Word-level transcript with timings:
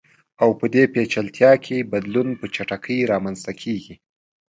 او 0.41 0.49
په 0.59 0.65
دې 0.73 0.83
پېچلتیا 0.93 1.51
کې 1.65 1.87
بدلون 1.91 2.27
په 2.39 2.45
چټکۍ 2.55 2.99
رامنځته 3.11 3.51
کیږي. 3.61 3.95